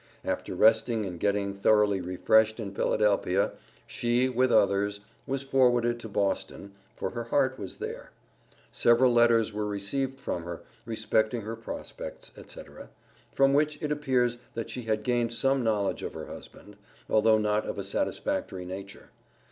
After 0.25 0.55
resting 0.55 1.05
and 1.05 1.19
getting 1.19 1.53
thoroughly 1.53 2.01
refreshed 2.01 2.59
in 2.59 2.73
Philadelphia, 2.73 3.51
she, 3.85 4.29
with 4.29 4.51
others, 4.51 5.01
was 5.27 5.43
forwarded 5.43 5.99
to 5.99 6.09
Boston, 6.09 6.71
for 6.95 7.11
her 7.11 7.25
heart 7.25 7.59
was 7.59 7.77
there. 7.77 8.09
Several 8.71 9.13
letters 9.13 9.53
were 9.53 9.67
received 9.67 10.19
from 10.19 10.43
her, 10.43 10.63
respecting 10.87 11.41
her 11.41 11.55
prospects, 11.55 12.31
etc., 12.35 12.89
from 13.31 13.53
which 13.53 13.77
it 13.79 13.91
appears 13.91 14.39
that 14.55 14.71
she 14.71 14.81
had 14.81 15.03
gained 15.03 15.35
some 15.35 15.63
knowledge 15.63 16.01
of 16.01 16.15
her 16.15 16.25
husband, 16.25 16.77
although 17.07 17.37
not 17.37 17.67
of 17.67 17.77
a 17.77 17.83
satisfactory 17.83 18.65
nature. 18.65 19.11